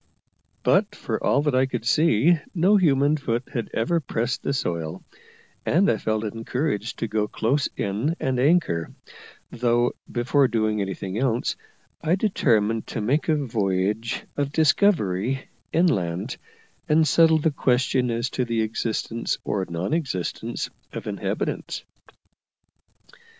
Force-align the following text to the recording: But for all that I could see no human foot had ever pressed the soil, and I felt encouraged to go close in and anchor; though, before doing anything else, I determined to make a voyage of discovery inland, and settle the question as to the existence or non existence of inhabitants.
But 0.63 0.95
for 0.95 1.23
all 1.23 1.43
that 1.43 1.53
I 1.53 1.67
could 1.67 1.85
see 1.85 2.39
no 2.55 2.75
human 2.75 3.17
foot 3.17 3.47
had 3.53 3.69
ever 3.71 3.99
pressed 3.99 4.41
the 4.41 4.51
soil, 4.51 5.03
and 5.63 5.91
I 5.91 5.97
felt 5.97 6.23
encouraged 6.23 6.97
to 6.97 7.07
go 7.07 7.27
close 7.27 7.69
in 7.77 8.15
and 8.19 8.39
anchor; 8.39 8.89
though, 9.51 9.91
before 10.11 10.47
doing 10.47 10.81
anything 10.81 11.19
else, 11.19 11.55
I 12.01 12.15
determined 12.15 12.87
to 12.87 12.99
make 12.99 13.29
a 13.29 13.35
voyage 13.35 14.23
of 14.37 14.51
discovery 14.51 15.49
inland, 15.71 16.37
and 16.89 17.07
settle 17.07 17.37
the 17.37 17.51
question 17.51 18.09
as 18.09 18.31
to 18.31 18.43
the 18.43 18.61
existence 18.63 19.37
or 19.43 19.67
non 19.69 19.93
existence 19.93 20.71
of 20.91 21.05
inhabitants. 21.05 21.83